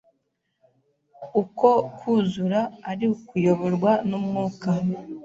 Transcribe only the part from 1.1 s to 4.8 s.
'uko kwuzura ari ukuyoborwa n’Umwuka